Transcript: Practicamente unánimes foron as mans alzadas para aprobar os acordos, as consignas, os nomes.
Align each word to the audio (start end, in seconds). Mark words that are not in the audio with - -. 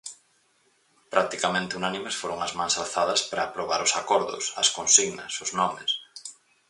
Practicamente 1.13 1.77
unánimes 1.81 2.15
foron 2.21 2.39
as 2.45 2.51
mans 2.59 2.75
alzadas 2.81 3.21
para 3.29 3.45
aprobar 3.45 3.81
os 3.87 3.95
acordos, 4.01 4.45
as 4.61 4.69
consignas, 4.77 5.33
os 5.45 5.51
nomes. 5.59 5.91